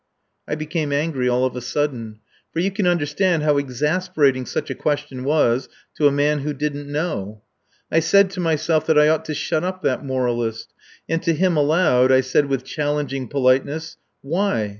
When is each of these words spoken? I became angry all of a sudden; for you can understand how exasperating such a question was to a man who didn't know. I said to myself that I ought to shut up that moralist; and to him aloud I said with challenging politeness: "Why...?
I 0.47 0.55
became 0.55 0.91
angry 0.91 1.29
all 1.29 1.45
of 1.45 1.55
a 1.55 1.61
sudden; 1.61 2.21
for 2.51 2.59
you 2.59 2.71
can 2.71 2.87
understand 2.87 3.43
how 3.43 3.57
exasperating 3.59 4.47
such 4.47 4.71
a 4.71 4.73
question 4.73 5.23
was 5.23 5.69
to 5.95 6.07
a 6.07 6.11
man 6.11 6.39
who 6.39 6.53
didn't 6.55 6.91
know. 6.91 7.43
I 7.91 7.99
said 7.99 8.31
to 8.31 8.39
myself 8.39 8.87
that 8.87 8.97
I 8.97 9.09
ought 9.09 9.25
to 9.25 9.35
shut 9.35 9.63
up 9.63 9.83
that 9.83 10.03
moralist; 10.03 10.73
and 11.07 11.21
to 11.21 11.35
him 11.35 11.55
aloud 11.55 12.11
I 12.11 12.21
said 12.21 12.47
with 12.47 12.63
challenging 12.65 13.27
politeness: 13.27 13.97
"Why...? 14.23 14.69